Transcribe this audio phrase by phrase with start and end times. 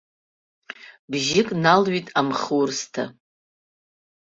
[1.11, 3.03] Бжьык налҩит амхурсҭа.